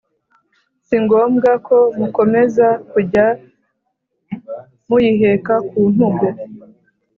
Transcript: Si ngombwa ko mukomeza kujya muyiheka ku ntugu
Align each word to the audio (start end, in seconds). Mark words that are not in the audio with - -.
Si 0.85 0.95
ngombwa 1.03 1.51
ko 1.67 1.77
mukomeza 1.97 2.67
kujya 2.91 3.25
muyiheka 4.87 5.53
ku 5.69 5.79
ntugu 5.93 6.27